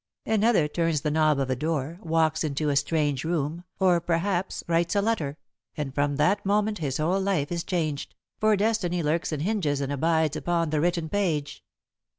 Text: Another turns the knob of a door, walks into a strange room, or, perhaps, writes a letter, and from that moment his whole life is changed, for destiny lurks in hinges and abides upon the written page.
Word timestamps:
Another 0.25 0.67
turns 0.67 1.01
the 1.01 1.11
knob 1.11 1.37
of 1.39 1.51
a 1.51 1.55
door, 1.55 1.99
walks 2.01 2.43
into 2.43 2.69
a 2.69 2.75
strange 2.75 3.23
room, 3.23 3.65
or, 3.79 4.01
perhaps, 4.01 4.63
writes 4.67 4.95
a 4.95 5.01
letter, 5.03 5.37
and 5.77 5.93
from 5.93 6.15
that 6.15 6.43
moment 6.43 6.79
his 6.79 6.97
whole 6.97 7.21
life 7.21 7.51
is 7.51 7.63
changed, 7.63 8.15
for 8.39 8.55
destiny 8.55 9.03
lurks 9.03 9.31
in 9.31 9.41
hinges 9.41 9.79
and 9.79 9.91
abides 9.93 10.35
upon 10.35 10.71
the 10.71 10.81
written 10.81 11.07
page. 11.07 11.63